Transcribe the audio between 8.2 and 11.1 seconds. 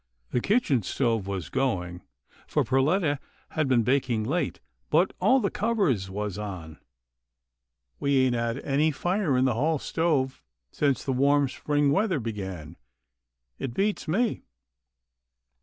ain't had any fire in the hall stove since